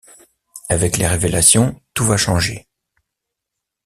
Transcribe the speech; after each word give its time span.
Avec 0.69 0.97
les 0.97 1.05
révélations 1.05 1.79
tout 1.93 2.05
va 2.05 2.17
changer. 2.17 2.67